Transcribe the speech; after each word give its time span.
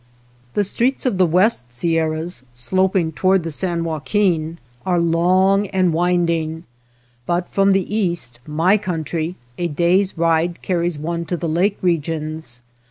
The 0.55 0.63
streets 0.63 1.05
of 1.05 1.19
the 1.19 1.27
west 1.27 1.65
Sierras 1.71 2.43
sloping 2.55 3.11
toward 3.11 3.43
the 3.43 3.51
San 3.51 3.83
Joaquin 3.83 4.57
are 4.83 4.99
long 4.99 5.67
and 5.67 5.93
winding, 5.93 6.63
but 7.27 7.47
from 7.49 7.71
the 7.71 7.95
east, 7.95 8.39
my 8.47 8.77
country, 8.77 9.35
a 9.59 9.67
day's 9.67 10.17
ride 10.17 10.63
carries 10.63 10.97
one 10.97 11.25
to 11.25 11.37
the 11.37 11.47
lake 11.47 11.77
regions. 11.83 12.61